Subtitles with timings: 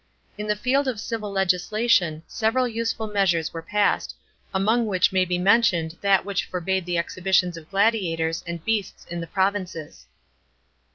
[0.35, 4.15] In the field of civil legis lation several useful measures were passed,
[4.51, 9.21] among which may be mentioned that which forbade the exhibitions of gladiators and beasts in
[9.21, 10.07] the provinces.